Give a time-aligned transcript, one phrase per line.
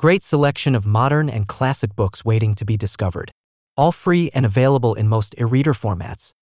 [0.00, 3.30] Great selection of modern and classic books waiting to be discovered.
[3.76, 6.32] All free and available in most e-reader formats.